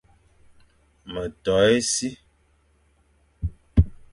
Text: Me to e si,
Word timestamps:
Me 1.11 1.21
to 1.43 1.53
e 1.75 1.77
si, 1.91 2.09